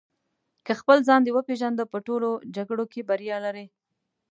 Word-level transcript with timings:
که 0.65 0.73
خپل 0.79 0.97
ځان 1.07 1.21
دې 1.23 1.31
وپېژنده 1.33 1.83
په 1.91 1.97
ټولو 2.07 2.29
جګړو 2.55 2.85
کې 2.91 3.07
بریا 3.09 3.37
لرې. 3.45 3.65